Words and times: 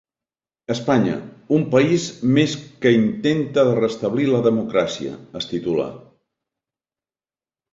Espanya: 0.75 1.17
un 1.57 1.65
país 1.75 2.07
més 2.37 2.55
que 2.85 2.93
intenta 2.97 3.67
de 3.69 3.75
restablir 3.83 4.27
la 4.31 4.41
democràcia, 4.49 5.13
es 5.41 5.49
titula. 5.53 5.87